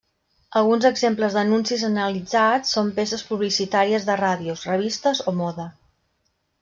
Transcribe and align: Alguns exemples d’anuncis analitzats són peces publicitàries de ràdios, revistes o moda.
Alguns 0.59 0.85
exemples 0.89 1.35
d’anuncis 1.39 1.83
analitzats 1.89 2.73
són 2.77 2.89
peces 2.95 3.25
publicitàries 3.29 4.09
de 4.09 4.17
ràdios, 4.23 4.65
revistes 4.73 5.23
o 5.33 5.35
moda. 5.43 5.69